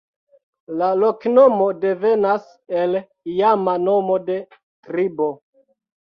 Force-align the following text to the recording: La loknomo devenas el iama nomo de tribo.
La 0.81 0.85
loknomo 1.01 1.67
devenas 1.83 2.47
el 2.83 2.97
iama 3.33 3.75
nomo 3.83 4.17
de 4.31 4.39
tribo. 4.89 5.29